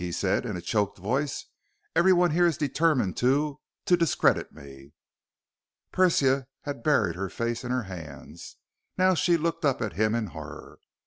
he 0.01 0.11
said 0.11 0.47
in 0.47 0.57
a 0.57 0.61
choked 0.61 0.97
voice. 0.97 1.45
"Everyone 1.95 2.31
here 2.31 2.47
is 2.47 2.57
determined 2.57 3.15
to... 3.17 3.59
to 3.85 3.95
discredit 3.95 4.51
me." 4.51 4.93
Persia 5.91 6.47
had 6.63 6.81
buried 6.81 7.15
her 7.15 7.29
face 7.29 7.63
in 7.63 7.69
her 7.69 7.83
hands. 7.83 8.55
Now 8.97 9.13
she 9.13 9.37
looked 9.37 9.63
up 9.63 9.79
at 9.79 9.93
him 9.93 10.15
in 10.15 10.25
horror. 10.33 10.79